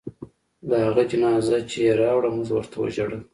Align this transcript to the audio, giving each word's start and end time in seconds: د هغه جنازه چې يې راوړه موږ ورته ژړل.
د 0.69 0.71
هغه 0.85 1.03
جنازه 1.11 1.57
چې 1.69 1.77
يې 1.85 1.91
راوړه 2.01 2.29
موږ 2.35 2.47
ورته 2.53 2.77
ژړل. 2.95 3.21